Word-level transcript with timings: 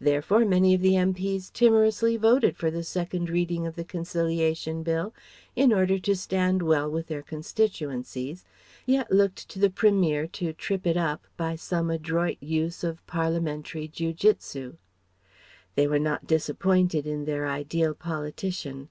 Therefore 0.00 0.44
many 0.44 0.74
of 0.74 0.80
the 0.80 0.96
M.P.'s 0.96 1.48
timorously 1.48 2.16
voted 2.16 2.56
for 2.56 2.72
the 2.72 2.82
second 2.82 3.30
reading 3.30 3.68
of 3.68 3.76
the 3.76 3.84
Conciliation 3.84 4.82
Bill 4.82 5.14
in 5.54 5.72
order 5.72 5.96
to 6.00 6.16
stand 6.16 6.60
well 6.62 6.90
with 6.90 7.06
their 7.06 7.22
Constituencies, 7.22 8.44
yet 8.84 9.12
looked 9.12 9.48
to 9.48 9.60
the 9.60 9.70
Premier 9.70 10.26
to 10.26 10.52
trip 10.52 10.88
it 10.88 10.96
up 10.96 11.24
by 11.36 11.54
some 11.54 11.88
adroit 11.88 12.38
use 12.42 12.82
of 12.82 13.06
Parliamentary 13.06 13.86
jiu 13.86 14.12
jitsu. 14.12 14.74
They 15.76 15.86
were 15.86 16.00
not 16.00 16.26
disappointed 16.26 17.06
in 17.06 17.24
their 17.24 17.46
ideal 17.46 17.94
politician. 17.94 18.88